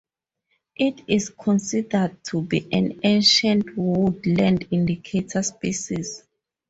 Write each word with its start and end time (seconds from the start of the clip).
It 0.77 1.03
is 1.07 1.29
considered 1.29 2.23
to 2.23 2.41
be 2.41 2.67
an 2.71 3.01
ancient 3.03 3.77
woodland 3.77 4.67
indicator 4.71 5.43
species. 5.43 6.23